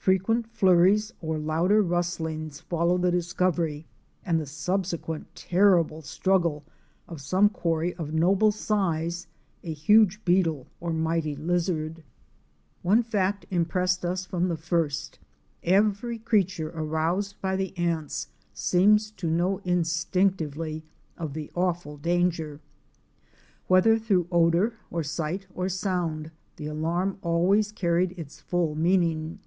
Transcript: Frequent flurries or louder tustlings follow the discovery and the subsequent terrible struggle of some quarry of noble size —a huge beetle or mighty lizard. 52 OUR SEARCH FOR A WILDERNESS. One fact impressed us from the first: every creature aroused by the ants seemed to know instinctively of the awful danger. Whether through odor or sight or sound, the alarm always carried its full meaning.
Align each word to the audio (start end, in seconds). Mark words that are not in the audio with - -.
Frequent 0.00 0.46
flurries 0.50 1.12
or 1.20 1.36
louder 1.38 1.82
tustlings 1.84 2.58
follow 2.58 2.96
the 2.96 3.10
discovery 3.10 3.86
and 4.24 4.40
the 4.40 4.46
subsequent 4.46 5.34
terrible 5.34 6.00
struggle 6.00 6.64
of 7.06 7.20
some 7.20 7.50
quarry 7.50 7.92
of 7.96 8.14
noble 8.14 8.50
size 8.50 9.26
—a 9.62 9.74
huge 9.74 10.24
beetle 10.24 10.68
or 10.80 10.90
mighty 10.94 11.36
lizard. 11.36 11.96
52 11.96 12.02
OUR 12.02 12.24
SEARCH 12.24 12.82
FOR 12.82 12.88
A 12.88 12.88
WILDERNESS. 12.88 13.04
One 13.04 13.10
fact 13.10 13.46
impressed 13.50 14.04
us 14.06 14.24
from 14.24 14.48
the 14.48 14.56
first: 14.56 15.18
every 15.62 16.18
creature 16.18 16.70
aroused 16.70 17.38
by 17.42 17.54
the 17.56 17.76
ants 17.76 18.28
seemed 18.54 19.00
to 19.18 19.26
know 19.30 19.58
instinctively 19.66 20.82
of 21.18 21.34
the 21.34 21.50
awful 21.54 21.98
danger. 21.98 22.62
Whether 23.66 23.98
through 23.98 24.28
odor 24.32 24.76
or 24.90 25.02
sight 25.02 25.46
or 25.54 25.68
sound, 25.68 26.30
the 26.56 26.68
alarm 26.68 27.18
always 27.20 27.70
carried 27.70 28.18
its 28.18 28.40
full 28.40 28.74
meaning. 28.74 29.40